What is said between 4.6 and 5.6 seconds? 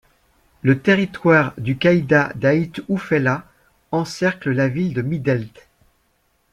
ville de Midelt.